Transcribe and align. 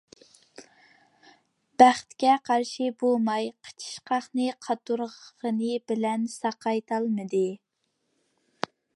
بەختكە 1.81 2.37
قارشى 2.47 2.87
بۇ 3.03 3.11
ماي 3.25 3.49
قىچىشقاقنى 3.67 4.47
قاتۇرغىنى 4.67 5.69
بىلەن 5.91 6.23
ساقايتالمىدى. 6.37 7.43